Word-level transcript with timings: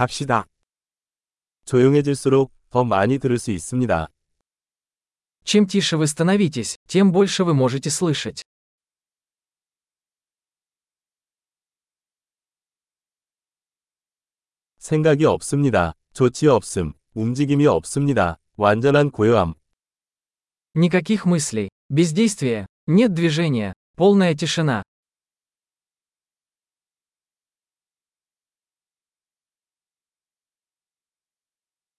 갑시다. 0.00 0.45
조용해질수록 1.65 2.51
더 2.69 2.83
많이 2.83 3.19
들을 3.19 3.37
수 3.37 3.51
있습니다. 3.51 4.07
Чем 5.43 5.65
тише 5.65 5.97
вы 5.97 6.07
становитесь, 6.07 6.77
тем 6.87 7.11
больше 7.11 7.43
вы 7.43 7.53
можете 7.53 7.89
слышать. 7.89 8.43
생각이 14.77 15.25
없습니다. 15.25 15.93
조치 16.13 16.47
없음. 16.47 16.93
움직임이 17.13 17.65
없습니다. 17.67 18.39
완전한 18.57 19.11
고요함. 19.11 19.55
Никаких 20.73 21.25
мыслей, 21.25 21.69
бездействия, 21.89 22.65
нет 22.87 23.13
движения, 23.13 23.73
полная 23.97 24.33
тишина. 24.35 24.83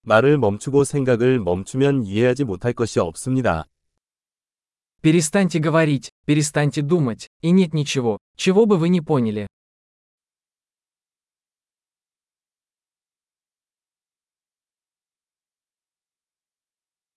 말을 0.04 0.38
멈추고 0.38 0.84
생각을 0.84 1.40
멈추면 1.40 2.04
이해하지 2.04 2.46
못할 2.46 2.74
것이 2.74 3.00
없습니다. 3.00 3.66
Перестаньте 5.02 5.60
говорить, 5.60 6.10
перестаньте 6.26 6.82
думать, 6.82 7.28
и 7.42 7.52
нет 7.52 7.74
ничего, 7.74 8.18
чего 8.36 8.66
бы 8.66 8.78
вы 8.78 8.90
не 8.90 9.02
поняли. 9.02 9.48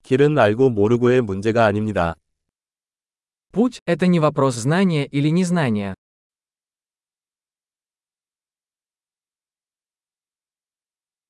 길은 0.03 0.37
알고 0.39 0.71
모르고의 0.71 1.21
문제가 1.23 1.67
아닙니다. 1.67 2.17
Путь – 3.53 3.87
это 3.87 4.07
не 4.07 4.21
вопрос 4.21 4.57
знания 4.57 5.07
или 5.07 5.29
незнания. 5.29 5.94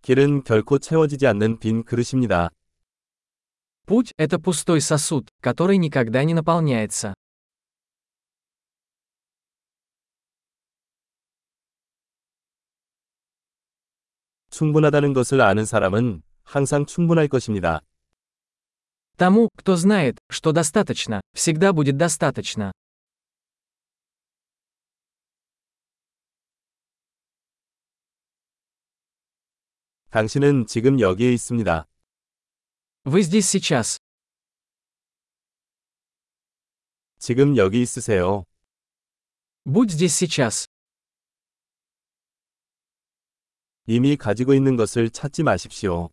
길은 0.05 0.45
결코 0.45 0.79
채워지지 0.79 1.27
않는 1.27 1.59
빈 1.59 1.85
그릇입니다. 1.85 2.51
Путь – 3.87 4.17
это 4.19 4.39
пустой 4.39 4.81
сосуд, 4.81 5.29
который 5.43 5.77
никогда 5.77 6.23
не 6.25 6.35
наполняется. 6.35 7.15
충분하다는 14.51 15.13
것을 15.13 15.41
아는 15.41 15.65
사람은 15.65 16.23
항상 16.43 16.85
충분할 16.87 17.29
것입니다. 17.29 17.81
Тому, 19.17 19.49
кто 19.57 19.77
знает, 19.77 20.19
что 20.31 20.53
достаточно, 20.53 21.21
всегда 21.35 21.73
будет 21.73 21.97
достаточно. 21.97 22.73
당신은 30.15 30.67
지금 30.67 31.01
여기에 31.01 31.33
있습니다. 31.33 31.87
Вы 33.05 33.23
здесь 33.23 33.47
сейчас. 33.49 33.99
지금 37.19 37.57
여기 37.57 37.81
있으세요. 37.83 38.45
Будь 39.65 39.91
здесь 39.93 40.15
сейчас. 40.15 40.67
이미 43.87 44.17
가지고 44.17 44.55
있는 44.55 44.77
것을 44.77 45.11
찾지 45.11 45.43
마십시오. 45.43 46.11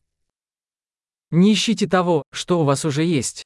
Не 1.31 1.53
ищите 1.53 1.87
того, 1.87 2.23
что 2.31 2.59
у 2.61 2.65
вас 2.65 2.85
уже 2.85 3.03
есть. 3.03 3.43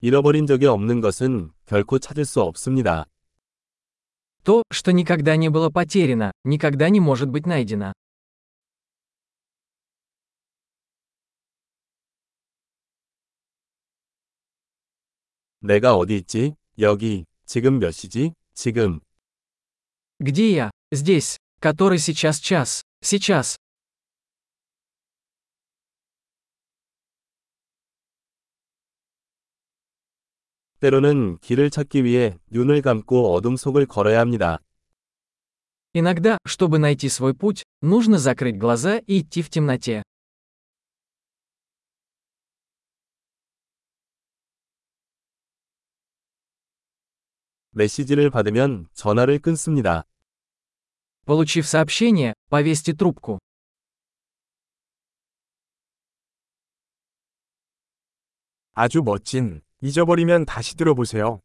잃어버린 0.00 0.46
적이 0.46 0.66
없는 0.66 1.00
것은 1.00 1.52
결코 1.66 1.98
찾을 1.98 2.24
수 2.24 2.40
없습니다. 2.40 3.06
То, 4.44 4.62
что 4.70 4.92
никогда 4.92 5.36
не 5.36 5.48
было 5.48 5.70
потеряно, 5.70 6.32
никогда 6.44 6.88
не 6.88 7.00
может 7.00 7.28
быть 7.28 7.46
найдено. 7.46 7.92
내가 15.60 15.94
어디 15.94 16.16
있지? 16.18 16.54
여기. 16.78 17.26
지금 17.44 17.78
몇 17.78 17.92
시지? 17.92 18.34
지금. 18.54 19.00
Где 20.18 20.52
я? 20.52 20.70
Здесь. 20.90 21.38
Который 21.60 21.98
сейчас 21.98 22.38
час. 22.40 22.82
Сейчас. 23.02 23.56
때로는 30.80 31.38
길을 31.38 31.70
찾기 31.70 32.04
위해 32.04 32.38
눈을 32.50 32.82
감고 32.82 33.34
어둠 33.34 33.56
속을 33.56 33.86
걸어야 33.86 34.20
합니다. 34.20 34.58
Иногда, 35.92 36.38
чтобы 36.46 36.78
найти 36.78 37.08
свой 37.08 37.34
путь, 37.34 37.64
нужно 37.82 38.18
закрыть 38.18 38.56
глаза 38.56 38.98
и 38.98 39.18
идти 39.20 39.42
в 39.42 39.50
темноте. 39.50 40.02
메시지를 47.72 48.30
받으면 48.30 48.88
전화를 48.94 49.38
끊습니다. 49.38 50.04
Получив 51.26 51.66
сообщение, 51.66 52.34
повесьте 52.48 52.92
трубку. 52.92 53.38
아주 58.74 59.02
멋진. 59.02 59.62
잊어버리면 59.85 60.45
다시 60.45 60.75
들어보세요. 60.75 61.41